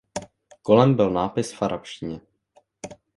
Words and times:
Kolem 0.61 0.95
byl 0.95 1.09
nápis 1.09 1.53
v 1.53 1.61
arabštině. 1.61 2.21